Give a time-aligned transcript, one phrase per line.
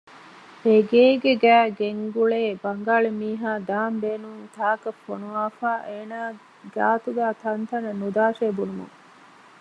[0.65, 6.19] އެގޭގެގައި ގެންގުޅޭ ބަންގާޅި މީހާ ދާން ބޭނުން ތާކަށް ފޮނުވާފައި އޭނަ
[6.75, 8.95] ގާތުގައި ތަންތަނަށް ނުދާށޭ ބުނުމުން